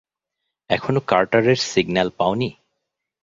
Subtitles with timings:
[0.69, 2.49] এখনও কার্টার এর সিগ্ন্যাল পাওনি?